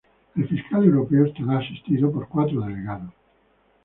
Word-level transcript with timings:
El 0.35 0.47
Fiscal 0.47 0.83
Europeo 0.83 1.25
estará 1.25 1.59
asistido 1.59 2.11
por 2.11 2.27
cuatro 2.27 2.61
delegados. 2.61 3.13